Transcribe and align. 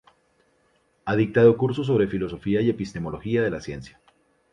Ha 1.05 1.15
dictado 1.15 1.55
cursos 1.57 1.85
sobre 1.85 2.07
filosofía 2.07 2.59
y 2.61 2.71
epistemología 2.71 3.43
de 3.43 3.51
la 3.51 3.61
ciencia. 3.61 4.01